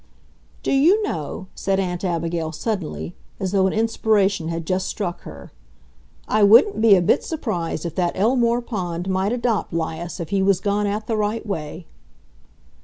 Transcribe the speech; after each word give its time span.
"Do 0.63 0.71
you 0.71 1.03
know," 1.03 1.45
said 1.53 1.79
Aunt 1.79 2.03
Abigail 2.03 2.51
suddenly, 2.51 3.15
as 3.39 3.51
though 3.51 3.67
an 3.67 3.73
inspiration 3.73 4.47
had 4.47 4.65
just 4.65 4.87
struck 4.87 5.21
her, 5.21 5.51
"I 6.27 6.41
wouldn't 6.41 6.81
be 6.81 6.95
a 6.95 7.03
bit 7.03 7.23
surprised 7.23 7.85
if 7.85 7.93
that 7.93 8.17
Elmore 8.17 8.61
Pond 8.63 9.07
might 9.07 9.31
adopt 9.31 9.71
'Lias 9.71 10.19
if 10.19 10.29
he 10.29 10.41
was 10.41 10.59
gone 10.59 10.87
at 10.87 11.05
the 11.05 11.17
right 11.17 11.45
way." 11.45 11.85